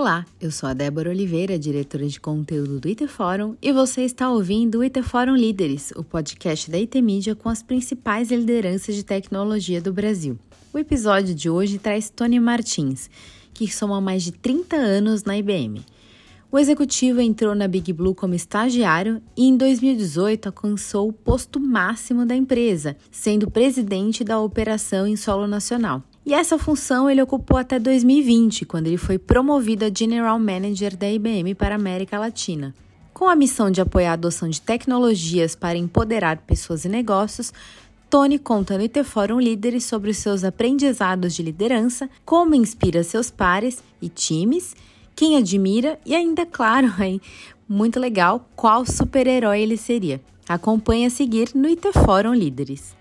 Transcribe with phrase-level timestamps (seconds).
[0.00, 3.06] Olá, eu sou a Débora Oliveira, diretora de conteúdo do IT
[3.60, 4.98] e você está ouvindo o IT
[5.36, 10.38] Líderes, o podcast da IT Mídia com as principais lideranças de tecnologia do Brasil.
[10.72, 13.10] O episódio de hoje traz Tony Martins,
[13.52, 15.84] que soma mais de 30 anos na IBM.
[16.50, 22.24] O executivo entrou na Big Blue como estagiário e em 2018 alcançou o posto máximo
[22.24, 26.02] da empresa, sendo presidente da operação em solo nacional.
[26.24, 31.10] E essa função ele ocupou até 2020, quando ele foi promovido a General Manager da
[31.10, 32.74] IBM para a América Latina.
[33.12, 37.52] Com a missão de apoiar a adoção de tecnologias para empoderar pessoas e negócios,
[38.10, 39.00] Tony conta no IT
[39.38, 44.74] Líderes sobre os seus aprendizados de liderança, como inspira seus pares e times,
[45.14, 47.20] quem admira e ainda, claro, hein,
[47.68, 50.20] muito legal, qual super-herói ele seria.
[50.48, 51.84] Acompanhe a seguir no IT
[52.34, 52.99] Líderes.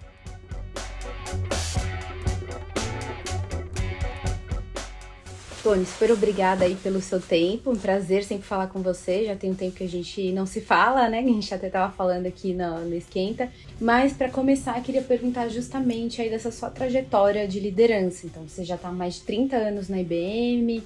[5.70, 7.70] Tony, super obrigada aí pelo seu tempo.
[7.70, 9.26] Um prazer sempre falar com você.
[9.26, 11.20] Já tem um tempo que a gente não se fala, né?
[11.22, 13.52] A gente até tava falando aqui no, no Esquenta.
[13.80, 18.26] Mas para começar, queria perguntar justamente aí dessa sua trajetória de liderança.
[18.26, 20.82] Então, você já está há mais de 30 anos na IBM,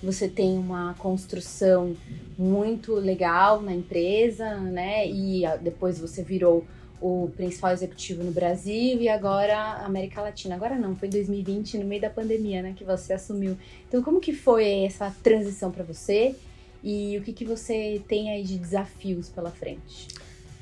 [0.00, 1.96] você tem uma construção
[2.38, 5.04] muito legal na empresa, né?
[5.10, 6.64] E depois você virou
[7.00, 10.54] o principal executivo no Brasil e agora América Latina.
[10.54, 13.56] Agora não, foi em 2020, no meio da pandemia, né, que você assumiu.
[13.86, 16.34] Então, como que foi essa transição para você
[16.82, 20.08] e o que, que você tem aí de desafios pela frente?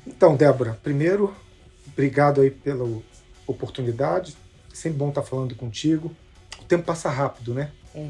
[0.05, 1.35] Então, Débora, primeiro,
[1.87, 3.01] obrigado aí pela
[3.45, 4.35] oportunidade.
[4.73, 6.15] Sempre bom estar falando contigo.
[6.61, 7.71] O tempo passa rápido, né?
[7.93, 8.09] É.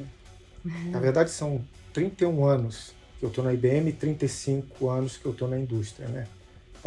[0.91, 5.31] Na verdade, são 31 anos que eu estou na IBM e 35 anos que eu
[5.31, 6.27] estou na indústria, né?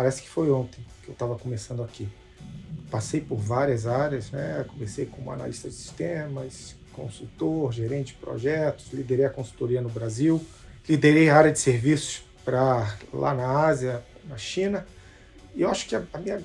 [0.00, 2.08] Parece que foi ontem que eu estava começando aqui.
[2.90, 4.64] Passei por várias áreas, né?
[4.66, 10.42] Comecei como analista de sistemas, consultor, gerente de projetos, liderei a consultoria no Brasil,
[10.88, 14.86] liderei a área de serviços para lá na Ásia, na China.
[15.54, 16.42] E eu acho que a, a minha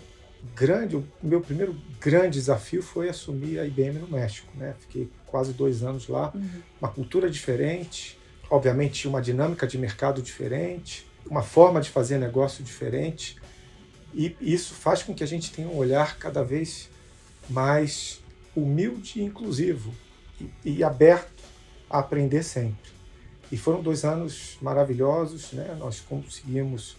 [0.53, 4.75] grande, o meu primeiro grande desafio foi assumir a IBM no México, né?
[4.81, 6.61] Fiquei quase dois anos lá, uhum.
[6.81, 13.37] uma cultura diferente, obviamente uma dinâmica de mercado diferente, uma forma de fazer negócio diferente.
[14.15, 16.89] E isso faz com que a gente tenha um olhar cada vez
[17.49, 18.21] mais
[18.55, 19.93] humilde e inclusivo
[20.39, 21.43] e, e aberto
[21.89, 22.95] a aprender sempre.
[23.51, 25.75] E foram dois anos maravilhosos, né?
[25.77, 26.95] Nós conseguimos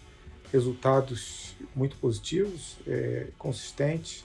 [0.52, 4.24] resultados muito positivos, é, consistentes.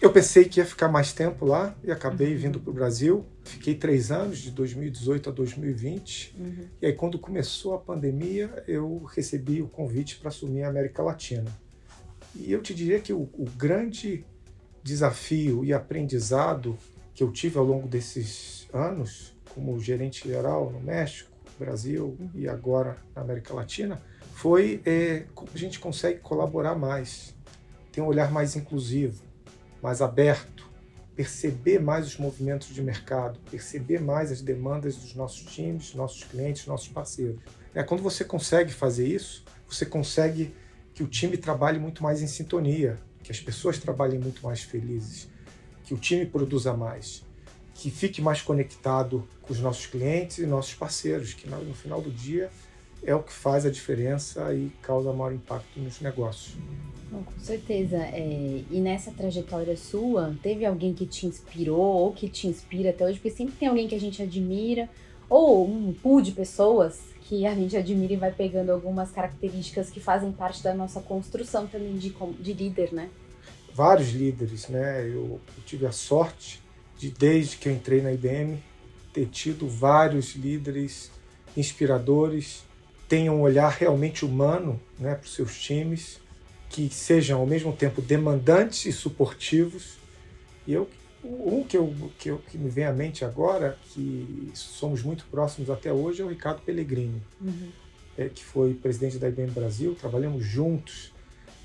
[0.00, 2.40] Eu pensei que ia ficar mais tempo lá e acabei uhum.
[2.40, 3.24] vindo para o Brasil.
[3.44, 6.36] Fiquei três anos, de 2018 a 2020.
[6.38, 6.68] Uhum.
[6.82, 11.50] E aí, quando começou a pandemia, eu recebi o convite para assumir a América Latina.
[12.38, 14.24] E eu te diria que o, o grande
[14.82, 16.78] desafio e aprendizado
[17.12, 22.96] que eu tive ao longo desses anos, como gerente geral no México, Brasil e agora
[23.14, 24.00] na América Latina,
[24.34, 27.34] foi é, a gente consegue colaborar mais,
[27.90, 29.20] ter um olhar mais inclusivo,
[29.82, 30.70] mais aberto,
[31.16, 36.64] perceber mais os movimentos de mercado, perceber mais as demandas dos nossos times, nossos clientes,
[36.66, 37.40] nossos parceiros.
[37.74, 40.54] É, quando você consegue fazer isso, você consegue
[40.98, 45.28] que o time trabalhe muito mais em sintonia, que as pessoas trabalhem muito mais felizes,
[45.84, 47.22] que o time produza mais,
[47.72, 52.10] que fique mais conectado com os nossos clientes e nossos parceiros, que no final do
[52.10, 52.50] dia
[53.04, 56.56] é o que faz a diferença e causa maior impacto nos negócios.
[57.12, 57.98] Bom, com certeza.
[57.98, 63.04] É, e nessa trajetória sua, teve alguém que te inspirou ou que te inspira até
[63.04, 63.20] hoje?
[63.20, 64.88] Porque sempre tem alguém que a gente admira,
[65.30, 70.00] ou um pool de pessoas que a gente admira e vai pegando algumas características que
[70.00, 73.10] fazem parte da nossa construção também de, de líder, né?
[73.74, 75.02] Vários líderes, né?
[75.02, 76.62] Eu, eu tive a sorte
[76.96, 78.62] de, desde que eu entrei na IBM,
[79.12, 81.10] ter tido vários líderes
[81.56, 82.66] inspiradores
[83.08, 86.20] tenham um olhar realmente humano né, para os seus times,
[86.68, 89.96] que sejam ao mesmo tempo demandantes e suportivos.
[90.66, 90.88] E eu,
[91.24, 95.68] um que, eu, que, eu, que me vem à mente agora, que somos muito próximos
[95.68, 97.70] até hoje, é o Ricardo Pellegrini, uhum.
[98.16, 99.94] é, que foi presidente da IBM Brasil.
[99.94, 101.12] Trabalhamos juntos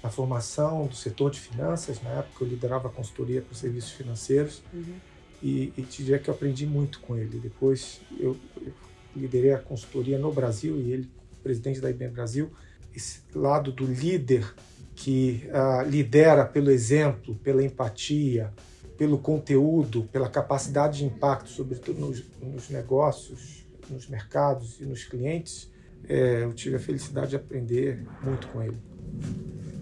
[0.01, 2.01] na formação do setor de finanças.
[2.01, 4.61] Na época eu liderava a consultoria para os serviços financeiros.
[4.73, 4.95] Uhum.
[5.41, 7.37] E, e te diria que eu aprendi muito com ele.
[7.37, 8.73] Depois eu, eu
[9.15, 11.09] liderei a consultoria no Brasil e ele
[11.43, 12.49] presidente da IBM Brasil,
[12.95, 14.55] esse lado do líder
[14.95, 18.51] que uh, lidera pelo exemplo, pela empatia,
[18.97, 25.71] pelo conteúdo, pela capacidade de impacto, sobretudo nos, nos negócios, nos mercados e nos clientes,
[26.07, 28.77] é, eu tive a felicidade de aprender muito com ele.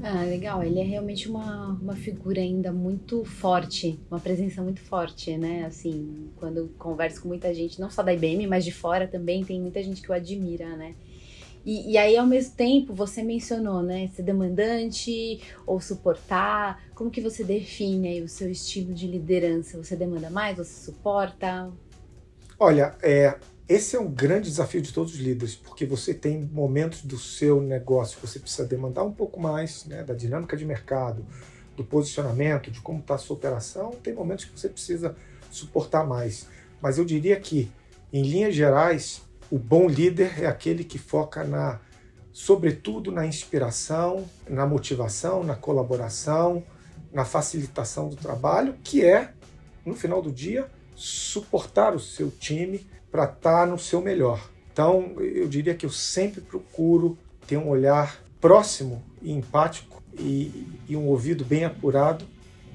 [0.04, 0.64] Ah, legal.
[0.64, 5.66] Ele é realmente uma, uma figura ainda muito forte, uma presença muito forte, né?
[5.66, 9.44] Assim, quando eu converso com muita gente, não só da IBM, mas de fora também,
[9.44, 10.96] tem muita gente que o admira, né?
[11.66, 14.10] E, e, aí, ao mesmo tempo, você mencionou, né?
[14.16, 16.84] Ser demandante ou suportar.
[16.96, 19.78] Como que você define aí o seu estilo de liderança?
[19.78, 20.58] Você demanda mais?
[20.58, 21.72] Você suporta?
[22.58, 23.38] Olha, é,
[23.70, 27.62] esse é um grande desafio de todos os líderes, porque você tem momentos do seu
[27.62, 31.26] negócio que você precisa demandar um pouco mais né, da dinâmica de mercado,
[31.78, 33.92] do posicionamento, de como está a sua operação.
[34.04, 35.16] Tem momentos que você precisa
[35.50, 36.48] suportar mais.
[36.82, 37.72] Mas eu diria que,
[38.12, 41.82] em linhas gerais, o bom líder é aquele que foca na,
[42.32, 46.64] sobretudo na inspiração, na motivação, na colaboração,
[47.12, 49.34] na facilitação do trabalho, que é,
[49.86, 54.50] no final do dia, suportar o seu time para estar tá no seu melhor.
[54.72, 60.96] Então, eu diria que eu sempre procuro ter um olhar próximo e empático e, e
[60.96, 62.26] um ouvido bem apurado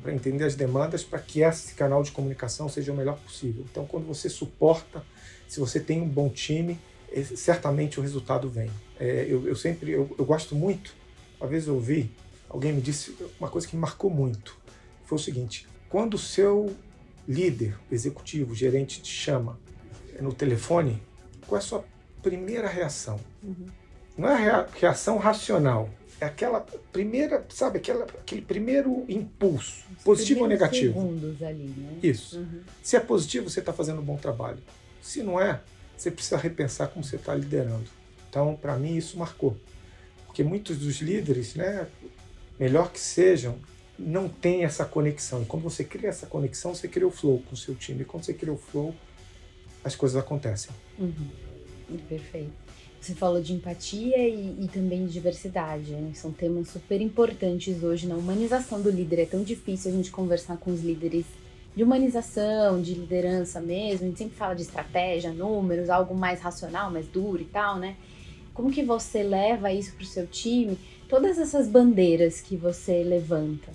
[0.02, 3.64] para entender as demandas para que esse canal de comunicação seja o melhor possível.
[3.70, 5.02] Então, quando você suporta
[5.48, 6.78] se você tem um bom time,
[7.34, 8.70] certamente o resultado vem.
[8.98, 10.94] É, eu, eu, sempre, eu, eu, gosto muito,
[11.40, 12.10] uma vez eu ouvi,
[12.48, 14.56] alguém me disse uma coisa que me marcou muito.
[15.04, 16.74] Foi o seguinte: quando o seu
[17.28, 19.58] líder, executivo, gerente te chama
[20.20, 21.02] no telefone,
[21.46, 21.84] qual é a sua
[22.22, 23.20] primeira reação?
[23.42, 23.66] Uhum.
[24.16, 25.90] Não é a reação racional,
[26.20, 26.60] é aquela
[26.92, 30.94] primeira, sabe, aquela, aquele primeiro impulso, Os positivo ou negativo.
[30.94, 31.98] Segundos ali, né?
[32.02, 32.38] Isso.
[32.38, 32.60] Uhum.
[32.82, 34.58] Se é positivo, você está fazendo um bom trabalho.
[35.06, 35.60] Se não é,
[35.96, 37.86] você precisa repensar como você está liderando.
[38.28, 39.56] Então, para mim, isso marcou.
[40.26, 41.86] Porque muitos dos líderes, né,
[42.58, 43.56] melhor que sejam,
[43.96, 45.42] não têm essa conexão.
[45.42, 48.02] E quando você cria essa conexão, você cria o flow com o seu time.
[48.02, 48.94] E quando você cria o flow,
[49.84, 50.72] as coisas acontecem.
[50.98, 51.28] Uhum.
[52.08, 52.52] Perfeito.
[53.00, 55.92] Você falou de empatia e, e também de diversidade.
[55.92, 56.12] Né?
[56.14, 59.20] São temas super importantes hoje na humanização do líder.
[59.20, 61.24] É tão difícil a gente conversar com os líderes
[61.76, 64.06] de humanização, de liderança mesmo.
[64.06, 67.96] A gente sempre fala de estratégia, números, algo mais racional, mais duro e tal, né?
[68.54, 70.78] Como que você leva isso para o seu time?
[71.06, 73.70] Todas essas bandeiras que você levanta.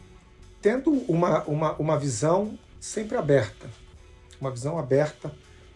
[0.60, 3.70] Tendo uma, uma, uma visão sempre aberta.
[4.40, 5.32] Uma visão aberta.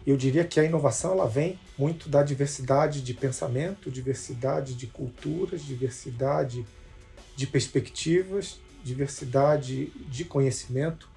[0.05, 5.63] Eu diria que a inovação ela vem muito da diversidade de pensamento, diversidade de culturas,
[5.63, 6.65] diversidade
[7.35, 11.07] de perspectivas, diversidade de conhecimento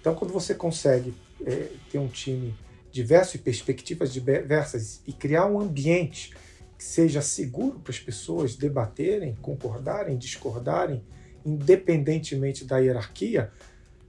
[0.00, 1.14] então, quando você consegue
[1.44, 2.54] é, ter um time
[2.90, 6.34] diverso e perspectivas diversas e criar um ambiente
[6.76, 11.02] que seja seguro para as pessoas debaterem, concordarem, discordarem,
[11.44, 13.50] independentemente da hierarquia,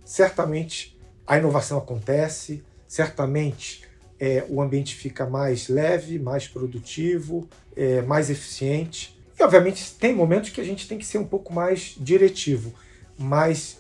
[0.06, 3.83] certamente a inovação acontece, certamente
[4.19, 9.18] é, o ambiente fica mais leve, mais produtivo, é, mais eficiente.
[9.39, 12.74] E, obviamente, tem momentos que a gente tem que ser um pouco mais diretivo,
[13.18, 13.79] mas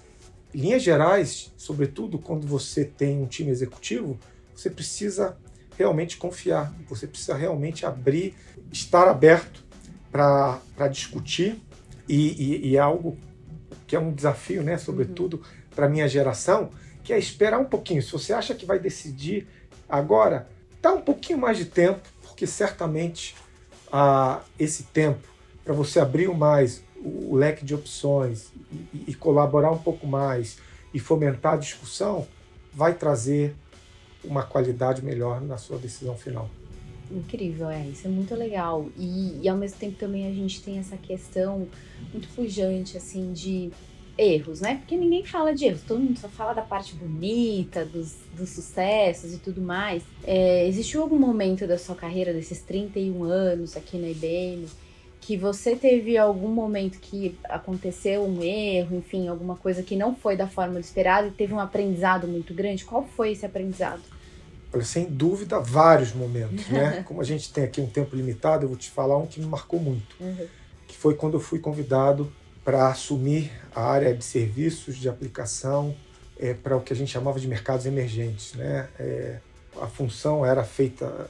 [0.53, 4.19] linhas gerais, sobretudo quando você tem um time executivo,
[4.55, 5.37] você precisa
[5.77, 8.35] realmente confiar, você precisa realmente abrir,
[8.71, 9.63] estar aberto
[10.11, 11.61] para discutir
[12.07, 13.17] e, e, e, é algo
[13.87, 15.43] que é um desafio, né, sobretudo uhum.
[15.75, 16.71] para a minha geração,
[17.03, 18.01] que é esperar um pouquinho.
[18.01, 19.47] Se você acha que vai decidir
[19.87, 20.49] agora,
[20.81, 23.35] dá um pouquinho mais de tempo, porque certamente
[23.91, 25.27] ah, esse tempo
[25.63, 28.51] para você abrir mais o leque de opções
[28.93, 30.59] e, e colaborar um pouco mais
[30.93, 32.27] e fomentar a discussão,
[32.73, 33.55] vai trazer
[34.23, 36.49] uma qualidade melhor na sua decisão final.
[37.11, 38.87] Incrível, é, isso é muito legal.
[38.97, 41.67] E, e ao mesmo tempo também a gente tem essa questão
[42.11, 43.71] muito pujante, assim, de
[44.17, 44.75] erros, né?
[44.75, 49.33] Porque ninguém fala de erros, todo mundo só fala da parte bonita, dos, dos sucessos
[49.33, 50.03] e tudo mais.
[50.23, 54.67] É, existiu algum momento da sua carreira, desses 31 anos aqui na IBM,
[55.29, 60.35] que você teve algum momento que aconteceu um erro, enfim, alguma coisa que não foi
[60.35, 62.83] da forma esperada e teve um aprendizado muito grande?
[62.83, 64.01] Qual foi esse aprendizado?
[64.73, 67.03] Olha, sem dúvida, vários momentos, né?
[67.05, 69.45] Como a gente tem aqui um tempo limitado, eu vou te falar um que me
[69.45, 70.47] marcou muito, uhum.
[70.87, 72.33] que foi quando eu fui convidado
[72.65, 75.95] para assumir a área de serviços de aplicação
[76.39, 78.89] é, para o que a gente chamava de mercados emergentes, né?
[78.99, 79.37] É,
[79.79, 81.29] a função era feita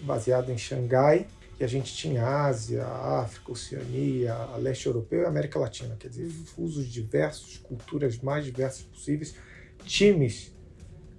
[0.00, 1.26] baseada em Xangai
[1.58, 6.08] e a gente tinha Ásia, África, Oceania, a leste europeu e a América Latina, quer
[6.08, 9.34] dizer, fusos diversos, culturas mais diversas possíveis,
[9.84, 10.54] times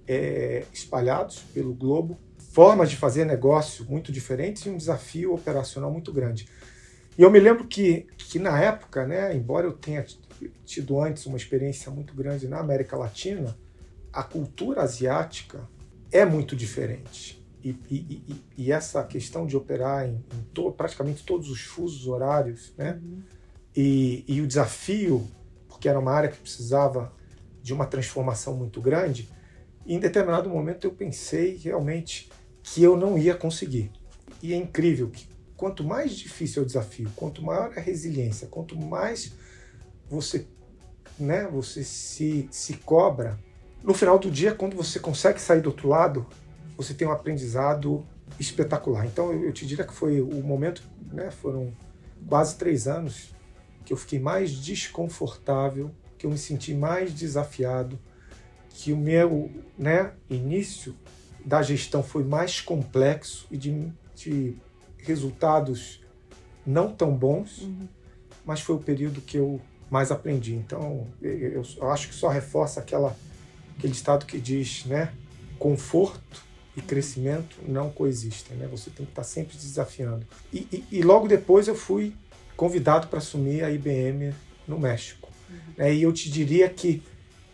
[0.06, 2.18] é, espalhados pelo globo,
[2.52, 6.48] formas de fazer negócio muito diferentes e um desafio operacional muito grande.
[7.16, 10.06] E eu me lembro que, que na época, né, embora eu tenha
[10.64, 13.58] tido antes uma experiência muito grande na América Latina,
[14.12, 15.68] a cultura asiática
[16.12, 17.37] é muito diferente.
[17.62, 22.72] E, e, e, essa questão de operar em, em to, praticamente todos os fusos horários,
[22.78, 23.00] né?
[23.02, 23.22] Uhum.
[23.74, 25.26] e, e o desafio,
[25.68, 27.12] porque era uma área que precisava
[27.62, 29.28] de uma transformação muito grande,
[29.86, 32.30] em determinado momento eu pensei realmente
[32.62, 33.90] que eu não ia conseguir.
[34.42, 38.76] E é incrível que quanto mais difícil é o desafio, quanto maior a resiliência, quanto
[38.76, 39.32] mais
[40.08, 40.46] você,
[41.18, 43.38] né, você se, se cobra,
[43.82, 46.26] no final do dia, quando você consegue sair do outro lado,
[46.78, 48.06] você tem um aprendizado
[48.38, 49.04] espetacular.
[49.04, 50.80] Então eu, te diria que foi o momento,
[51.12, 51.72] né, foram
[52.28, 53.34] quase três anos
[53.84, 57.98] que eu fiquei mais desconfortável, que eu me senti mais desafiado,
[58.70, 60.94] que o meu né, início
[61.44, 64.56] da gestão foi mais complexo e de, de
[64.98, 66.00] resultados
[66.64, 67.88] não tão bons, uhum.
[68.44, 70.54] mas foi o período que eu mais aprendi.
[70.54, 73.16] Então, eu, eu, acho que só reforça aquela,
[73.76, 75.12] aquele estado que diz, né,
[75.58, 76.47] conforto
[76.78, 78.68] e crescimento não coexistem, né?
[78.70, 80.24] Você tem que estar sempre desafiando.
[80.52, 82.14] E, e, e logo depois eu fui
[82.56, 84.32] convidado para assumir a IBM
[84.66, 85.28] no México.
[85.50, 85.56] Uhum.
[85.76, 85.94] Né?
[85.94, 87.02] E eu te diria que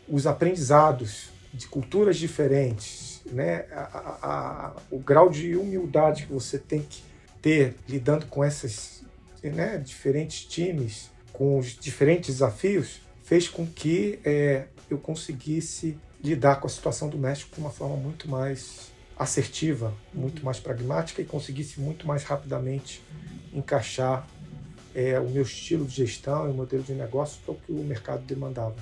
[0.09, 6.59] os aprendizados de culturas diferentes, né, a, a, a, o grau de humildade que você
[6.59, 7.03] tem que
[7.41, 9.05] ter lidando com esses
[9.43, 16.67] né, diferentes times, com os diferentes desafios, fez com que é, eu conseguisse lidar com
[16.67, 21.81] a situação do México de uma forma muito mais assertiva, muito mais pragmática e conseguisse
[21.81, 23.03] muito mais rapidamente
[23.53, 24.27] encaixar
[24.95, 27.85] é, o meu estilo de gestão e o modelo de negócio para o que o
[27.85, 28.77] mercado demandava.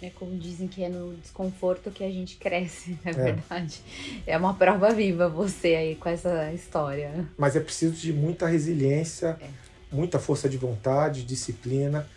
[0.00, 3.32] É como dizem que é no desconforto que a gente cresce, na é, é.
[3.32, 3.80] verdade.
[4.26, 7.26] É uma prova viva você aí com essa história.
[7.36, 9.48] Mas é preciso de muita resiliência, é.
[9.90, 12.08] muita força de vontade, disciplina,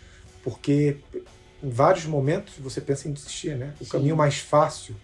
[0.44, 0.98] porque
[1.62, 3.74] em vários momentos você pensa em desistir, né?
[3.80, 3.90] O Sim.
[3.90, 4.94] caminho mais fácil,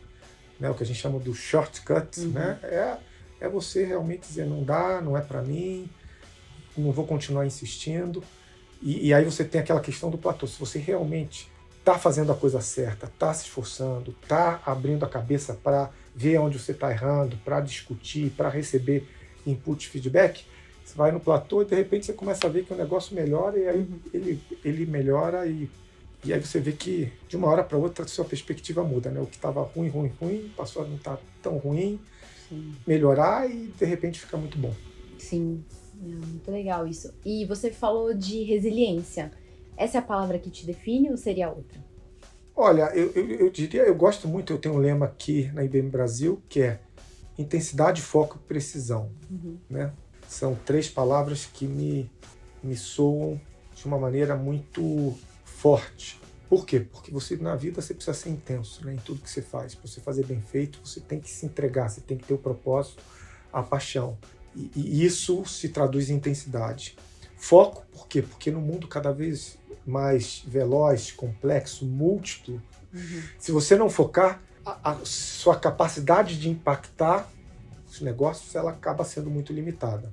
[0.58, 0.70] né?
[0.70, 2.28] o que a gente chama do shortcut, uhum.
[2.28, 2.58] né?
[2.62, 2.96] É,
[3.40, 5.88] é você realmente dizer não dá, não é para mim,
[6.76, 8.22] não vou continuar insistindo.
[8.82, 10.46] E, e aí você tem aquela questão do platô.
[10.46, 15.54] Se você realmente está fazendo a coisa certa, está se esforçando, está abrindo a cabeça
[15.54, 19.08] para ver onde você está errando, para discutir, para receber
[19.46, 20.44] input feedback,
[20.84, 23.58] você vai no platô e de repente você começa a ver que o negócio melhora
[23.58, 24.00] e aí uhum.
[24.12, 25.70] ele, ele melhora e,
[26.25, 29.20] e aí você vê que de uma hora para outra a sua perspectiva muda, né?
[29.20, 32.00] O que estava ruim, ruim, ruim, passou a não estar tá tão ruim,
[32.48, 32.75] Sim.
[32.87, 34.75] melhorar e de repente fica muito bom.
[35.18, 35.64] Sim,
[36.02, 37.12] é muito legal isso.
[37.25, 39.32] E você falou de resiliência.
[39.76, 41.78] Essa é a palavra que te define ou seria outra?
[42.54, 45.88] Olha, eu, eu, eu, diria, eu gosto muito, eu tenho um lema aqui na IBM
[45.88, 46.80] Brasil que é
[47.38, 49.12] intensidade, foco e precisão.
[49.30, 49.56] Uhum.
[49.70, 49.92] Né?
[50.26, 52.10] São três palavras que me,
[52.60, 53.40] me soam
[53.76, 55.16] de uma maneira muito
[55.58, 56.20] forte.
[56.48, 56.80] Por quê?
[56.80, 58.94] Porque você na vida você precisa ser intenso né?
[58.94, 59.74] em tudo que você faz.
[59.74, 62.38] Para você fazer bem feito, você tem que se entregar, você tem que ter o
[62.38, 63.02] propósito,
[63.52, 64.16] a paixão.
[64.54, 66.96] E, e isso se traduz em intensidade.
[67.36, 68.22] Foco, por quê?
[68.22, 72.62] Porque no mundo cada vez mais veloz, complexo, múltiplo,
[72.94, 73.22] uhum.
[73.38, 77.30] se você não focar, a, a, sua capacidade de impactar
[77.88, 80.12] os negócios ela acaba sendo muito limitada.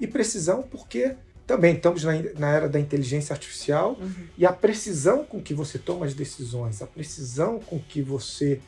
[0.00, 4.26] E precisão, porque também estamos na, na era da inteligência artificial uhum.
[4.36, 8.60] e a precisão com que você toma as decisões, a precisão com que você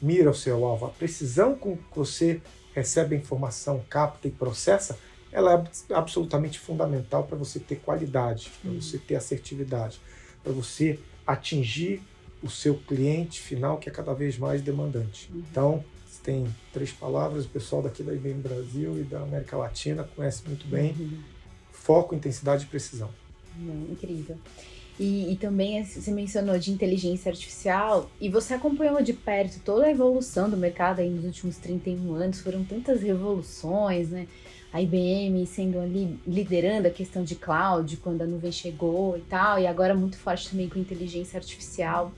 [0.00, 2.40] mira o seu alvo, a precisão com que você
[2.72, 4.96] recebe a informação, capta e processa,
[5.32, 8.80] ela é absolutamente fundamental para você ter qualidade, para uhum.
[8.80, 10.00] você ter assertividade,
[10.42, 12.00] para você atingir
[12.42, 15.30] o seu cliente final, que é cada vez mais demandante.
[15.32, 15.44] Uhum.
[15.50, 15.84] Então,
[16.22, 20.66] tem três palavras, o pessoal daqui da IBM Brasil e da América Latina conhece muito
[20.66, 20.94] bem.
[20.98, 21.18] Uhum.
[21.90, 23.10] Foco, intensidade e precisão.
[23.90, 24.38] incrível.
[24.96, 29.90] E, e, também você mencionou de inteligência artificial e você acompanhou de perto toda a
[29.90, 32.40] evolução do mercado aí nos últimos 31 anos.
[32.42, 34.28] Foram tantas revoluções, né?
[34.72, 39.58] a IBM sendo ali liderando a questão de cloud quando a nuvem chegou e tal,
[39.58, 42.12] e agora muito forte também com inteligência artificial.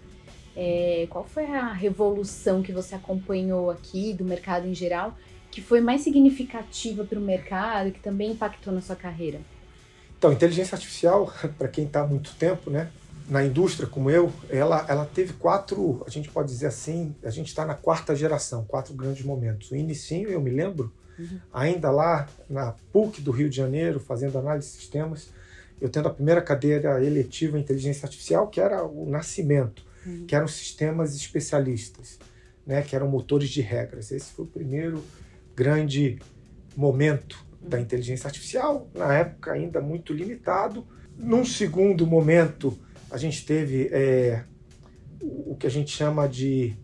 [0.54, 5.16] É, qual foi a revolução que você acompanhou aqui do mercado em geral,
[5.50, 9.40] que foi mais significativa para o mercado, que também impactou na sua carreira?
[10.22, 12.90] Então, inteligência artificial, para quem está há muito tempo, né,
[13.28, 17.48] na indústria como eu, ela, ela teve quatro, a gente pode dizer assim, a gente
[17.48, 19.70] está na quarta geração, quatro grandes momentos.
[19.70, 21.40] O inicinho, eu me lembro, Uhum.
[21.52, 25.28] Ainda lá na PUC do Rio de Janeiro, fazendo análise de sistemas,
[25.80, 30.26] eu tendo a primeira cadeira eletiva em inteligência artificial, que era o Nascimento, uhum.
[30.26, 32.18] que eram sistemas especialistas,
[32.66, 34.10] né, que eram motores de regras.
[34.10, 35.02] Esse foi o primeiro
[35.54, 36.18] grande
[36.76, 37.44] momento.
[37.62, 40.86] Da inteligência artificial, na época ainda muito limitado.
[41.16, 42.78] Num segundo momento,
[43.10, 44.44] a gente teve é,
[45.20, 46.76] o que a gente chama de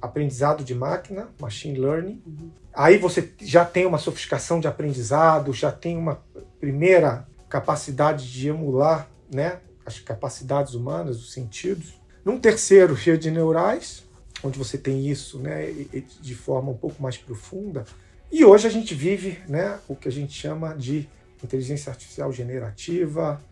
[0.00, 2.22] aprendizado de máquina, machine learning.
[2.24, 2.50] Uhum.
[2.72, 6.22] Aí você já tem uma sofisticação de aprendizado, já tem uma
[6.58, 12.00] primeira capacidade de emular né, as capacidades humanas, os sentidos.
[12.24, 14.04] Num terceiro, rede neurais,
[14.42, 15.70] onde você tem isso né,
[16.20, 17.84] de forma um pouco mais profunda.
[18.32, 21.08] E hoje a gente vive né, o que a gente chama de
[21.42, 23.42] inteligência artificial generativa,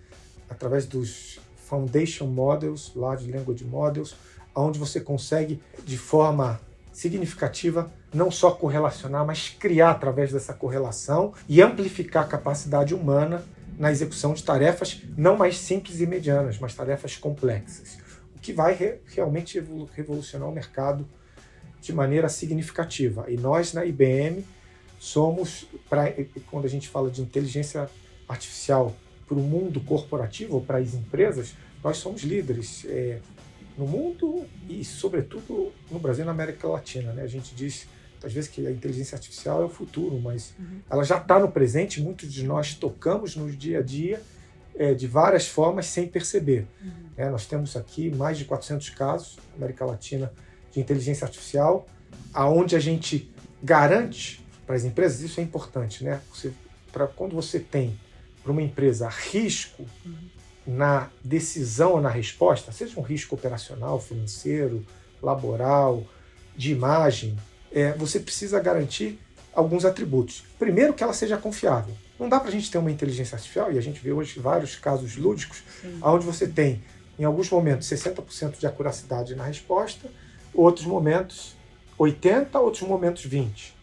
[0.48, 4.14] através dos Foundation Models, Large Language Models,
[4.54, 6.60] onde você consegue, de forma
[6.92, 13.44] significativa, não só correlacionar, mas criar através dessa correlação e amplificar a capacidade humana
[13.78, 17.98] na execução de tarefas não mais simples e medianas, mas tarefas complexas,
[18.34, 19.62] o que vai re realmente
[19.94, 21.06] revolucionar o mercado
[21.80, 23.26] de maneira significativa.
[23.28, 24.44] E nós, na IBM,
[24.98, 26.12] somos, pra,
[26.50, 27.88] quando a gente fala de inteligência
[28.28, 28.94] artificial
[29.26, 33.20] para o mundo corporativo ou para as empresas, nós somos líderes é,
[33.76, 37.12] no mundo e, sobretudo, no Brasil e na América Latina.
[37.12, 37.22] Né?
[37.22, 37.86] A gente diz
[38.24, 40.80] às vezes que a inteligência artificial é o futuro, mas uhum.
[40.90, 42.00] ela já está no presente.
[42.00, 44.20] Muitos de nós tocamos no dia a dia
[44.76, 46.66] é, de várias formas sem perceber.
[46.82, 46.90] Uhum.
[47.16, 50.32] É, nós temos aqui mais de 400 casos na América Latina
[50.72, 51.86] de inteligência artificial,
[52.32, 53.30] aonde a gente
[53.62, 56.20] garante para as empresas isso é importante, né?
[56.92, 57.98] Para quando você tem
[58.42, 60.28] para uma empresa risco uhum.
[60.66, 64.84] na decisão ou na resposta, seja um risco operacional, financeiro,
[65.22, 66.04] laboral,
[66.54, 67.34] de imagem,
[67.72, 69.18] é, você precisa garantir
[69.54, 70.44] alguns atributos.
[70.58, 71.94] Primeiro, que ela seja confiável.
[72.20, 74.76] Não dá para a gente ter uma inteligência artificial, e a gente vê hoje vários
[74.76, 75.98] casos lúdicos, Sim.
[76.02, 76.82] onde você tem,
[77.18, 80.10] em alguns momentos, 60% de acuracidade na resposta,
[80.52, 81.56] outros momentos
[81.98, 83.77] 80%, outros momentos 20%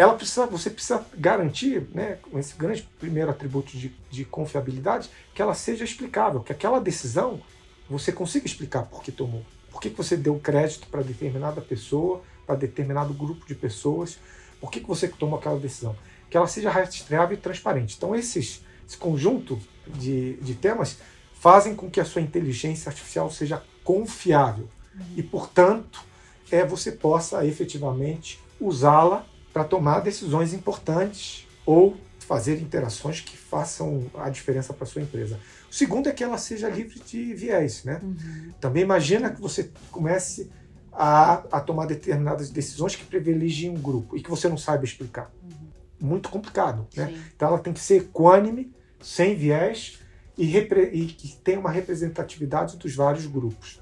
[0.00, 5.42] ela precisa, você precisa garantir, né, com esse grande primeiro atributo de, de confiabilidade, que
[5.42, 7.42] ela seja explicável, que aquela decisão
[7.86, 9.44] você consiga explicar por que tomou.
[9.70, 14.18] Por que, que você deu crédito para determinada pessoa, para determinado grupo de pessoas,
[14.58, 15.94] por que, que você tomou aquela decisão.
[16.30, 17.94] Que ela seja rastreável e transparente.
[17.98, 20.96] Então, esses, esse conjunto de, de temas
[21.34, 25.04] fazem com que a sua inteligência artificial seja confiável uhum.
[25.18, 26.02] e, portanto,
[26.50, 31.96] é, você possa efetivamente usá-la para tomar decisões importantes ou
[32.30, 35.38] fazer interações que façam a diferença para sua empresa.
[35.68, 38.00] O segundo é que ela seja livre de viés, né?
[38.02, 38.52] Uhum.
[38.60, 40.48] Também imagina que você comece
[40.92, 45.32] a, a, tomar determinadas decisões que privilegiem um grupo e que você não saiba explicar.
[45.42, 46.08] Uhum.
[46.08, 47.12] Muito complicado, né?
[47.34, 49.98] Então ela tem que ser equânime, sem viés
[50.38, 53.80] e, e que tenha uma representatividade dos vários grupos.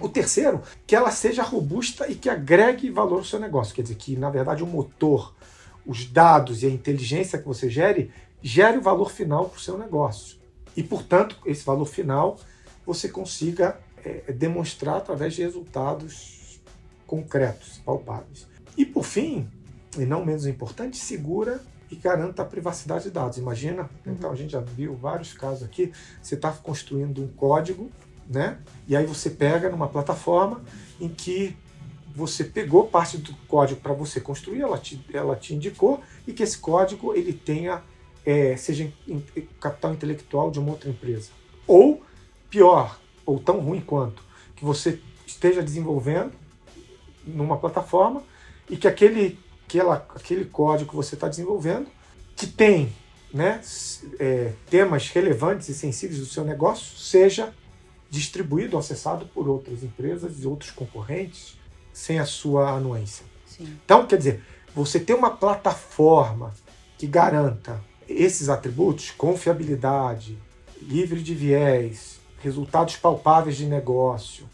[0.00, 3.74] O terceiro, que ela seja robusta e que agregue valor ao seu negócio.
[3.74, 5.34] Quer dizer, que na verdade o motor,
[5.86, 8.10] os dados e a inteligência que você gere,
[8.42, 10.38] gere o valor final para o seu negócio.
[10.76, 12.38] E, portanto, esse valor final
[12.84, 16.60] você consiga é, demonstrar através de resultados
[17.06, 18.46] concretos, palpáveis.
[18.76, 19.48] E, por fim,
[19.96, 23.38] e não menos importante, segura e garanta a privacidade de dados.
[23.38, 27.90] Imagina, então a gente já viu vários casos aqui, você está construindo um código
[28.28, 28.58] né?
[28.86, 30.62] E aí você pega numa plataforma
[31.00, 31.56] em que
[32.14, 36.42] você pegou parte do código para você construir, ela te, ela te indicou, e que
[36.42, 37.82] esse código ele tenha
[38.24, 38.92] é, seja
[39.60, 41.30] capital intelectual de uma outra empresa.
[41.66, 42.02] Ou
[42.50, 44.22] pior, ou tão ruim quanto,
[44.56, 46.32] que você esteja desenvolvendo
[47.24, 48.22] numa plataforma
[48.68, 51.86] e que aquele, aquela, aquele código que você está desenvolvendo,
[52.34, 52.92] que tem
[53.32, 53.60] né,
[54.18, 57.52] é, temas relevantes e sensíveis do seu negócio, seja
[58.10, 61.56] distribuído, acessado por outras empresas e outros concorrentes
[61.92, 63.24] sem a sua anuência.
[63.46, 63.76] Sim.
[63.84, 64.42] Então, quer dizer,
[64.74, 66.52] você ter uma plataforma
[66.98, 70.38] que garanta esses atributos, confiabilidade,
[70.80, 74.46] livre de viés, resultados palpáveis de negócio,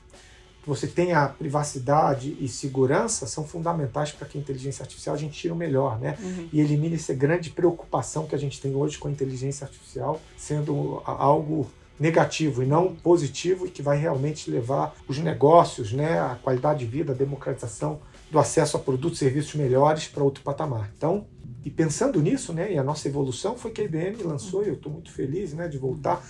[0.63, 5.33] que você tenha privacidade e segurança são fundamentais para que a inteligência artificial a gente
[5.37, 6.17] tire o melhor, né?
[6.21, 6.49] Uhum.
[6.53, 11.03] E elimine essa grande preocupação que a gente tem hoje com a inteligência artificial sendo
[11.05, 16.81] algo negativo e não positivo e que vai realmente levar os negócios, né, a qualidade
[16.81, 18.01] de vida, a democratização
[18.31, 20.91] do acesso a produtos e serviços melhores para outro patamar.
[20.97, 21.27] Então,
[21.65, 24.75] e pensando nisso, né, e a nossa evolução foi que a IBM lançou, e eu
[24.75, 26.25] estou muito feliz né, de voltar,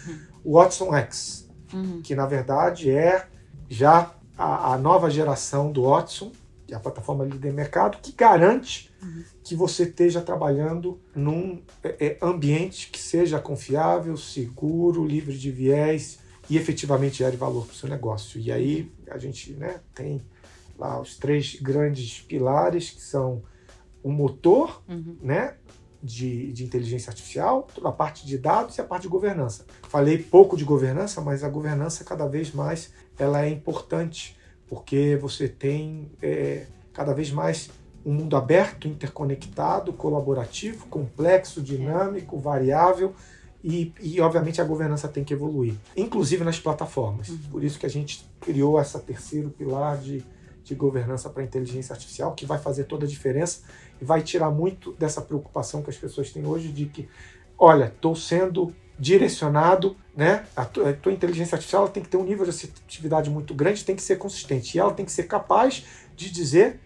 [0.45, 2.03] o Watson X, uhum.
[2.03, 3.27] que na verdade é
[3.69, 6.33] já a, a nova geração do Watson,
[6.73, 9.23] que é a plataforma líder de mercado, que garante uhum.
[9.45, 16.19] que você esteja trabalhando num é, é, ambiente que seja confiável, seguro, livre de viés
[16.49, 18.41] e efetivamente gere valor para o seu negócio.
[18.41, 20.23] E aí a gente né, tem
[20.79, 23.43] lá os três grandes pilares que são
[24.03, 25.17] o motor, uhum.
[25.21, 25.57] né?
[26.05, 29.65] De, de, inteligência artificial, toda a parte de dados e a parte de governança.
[29.89, 34.37] Falei pouco de governança, mas a governança cada vez mais ela é importante
[34.73, 37.69] porque você tem é, cada vez mais
[38.07, 43.15] um mundo aberto, interconectado, colaborativo, complexo, dinâmico, variável
[43.63, 47.29] E, e, obviamente, a governança tem que evoluir, inclusive nas plataformas.
[47.29, 47.39] Uhum.
[47.51, 50.25] Por isso que a gente criou essa terceiro pilar de,
[50.65, 53.61] de governança para a inteligência artificial, que vai fazer toda a diferença
[54.01, 57.09] e vai tirar muito dessa preocupação que as pessoas têm hoje de que,
[57.59, 60.45] olha, estou sendo direcionado, né?
[60.55, 63.85] A tua, a tua inteligência artificial tem que ter um nível de assertividade muito grande,
[63.85, 65.85] tem que ser consistente e ela tem que ser capaz
[66.15, 66.79] de dizer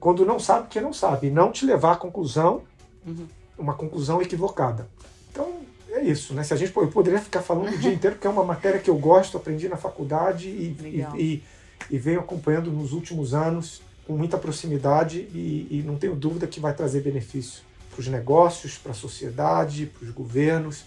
[0.00, 2.62] quando não sabe que não sabe, e não te levar à conclusão,
[3.06, 3.28] uhum.
[3.56, 4.88] uma conclusão equivocada.
[5.30, 6.42] Então, é isso, né?
[6.42, 8.90] Se a gente, eu poderia ficar falando o dia inteiro, porque é uma matéria que
[8.90, 11.42] eu gosto, aprendi na faculdade e, e, e,
[11.88, 16.58] e, venho acompanhando nos últimos anos com muita proximidade e, e não tenho dúvida que
[16.58, 20.84] vai trazer benefício para os negócios, para a sociedade, para os governos.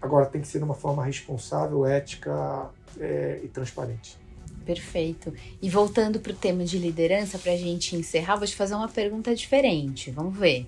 [0.00, 4.16] Agora, tem que ser de uma forma responsável, ética é, e transparente.
[4.64, 5.32] Perfeito.
[5.60, 8.88] E voltando para o tema de liderança, para a gente encerrar, vou te fazer uma
[8.88, 10.10] pergunta diferente.
[10.10, 10.66] Vamos ver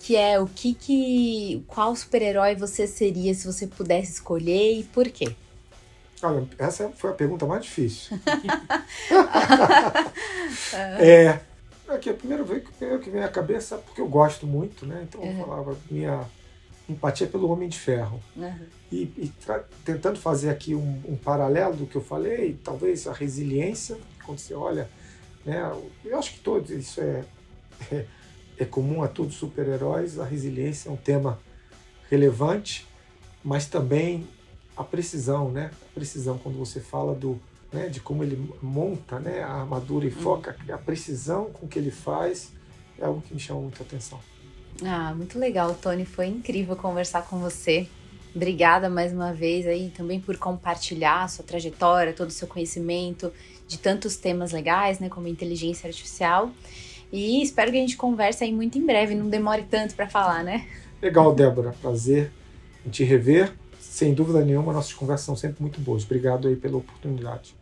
[0.00, 5.08] que é o que que qual super-herói você seria se você pudesse escolher e por
[5.08, 5.34] quê?
[6.22, 8.18] Olha, essa foi a pergunta mais difícil.
[11.00, 11.40] é,
[11.88, 15.06] aqui, a primeira vez que, que vem à cabeça, porque eu gosto muito, né?
[15.08, 16.20] Então eu falava minha
[16.88, 18.20] empatia pelo Homem de Ferro.
[18.36, 18.66] Uhum.
[18.92, 19.32] E, e
[19.84, 24.54] tentando fazer aqui um, um, paralelo do que eu falei, talvez a resiliência, quando você
[24.54, 24.88] olha,
[25.44, 25.70] né?
[26.04, 27.24] Eu acho que todos isso é,
[27.90, 28.04] é
[28.58, 31.38] é comum a todos os super-heróis, a resiliência é um tema
[32.10, 32.86] relevante,
[33.42, 34.26] mas também
[34.76, 35.70] a precisão, né?
[35.90, 37.40] A precisão quando você fala do,
[37.72, 40.20] né, de como ele monta, né, a armadura e uhum.
[40.20, 42.52] foca, a precisão com que ele faz
[42.98, 44.20] é algo que me chama muita atenção.
[44.82, 47.86] Ah, muito legal, Tony, foi incrível conversar com você.
[48.34, 53.32] Obrigada mais uma vez aí também por compartilhar a sua trajetória, todo o seu conhecimento
[53.68, 56.50] de tantos temas legais, né, como inteligência artificial.
[57.12, 60.42] E espero que a gente converse aí muito em breve, não demore tanto para falar,
[60.42, 60.66] né?
[61.00, 61.72] Legal, Débora.
[61.80, 62.32] Prazer
[62.84, 63.52] em te rever.
[63.78, 66.02] Sem dúvida nenhuma, nossas conversas são sempre muito boas.
[66.02, 67.54] Obrigado aí pela oportunidade.